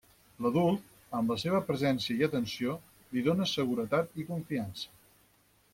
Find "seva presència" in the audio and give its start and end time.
1.43-2.15